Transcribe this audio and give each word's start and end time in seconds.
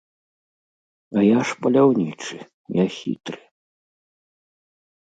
А 1.21 1.25
я 1.25 1.39
ж 1.49 1.59
паляўнічы, 1.65 2.37
я 2.83 2.89
хітры. 2.99 3.39